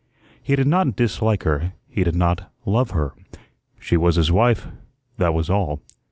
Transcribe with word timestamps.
He 0.41 0.55
did 0.55 0.65
not 0.65 0.95
dislike 0.95 1.43
her; 1.43 1.73
he 1.87 2.03
did 2.03 2.15
not 2.15 2.51
love 2.65 2.89
her. 2.89 3.13
She 3.79 3.97
was 3.97 4.15
his 4.15 4.31
wife, 4.31 4.67
that 5.17 5.31
was 5.35 5.47
all. 5.47 5.83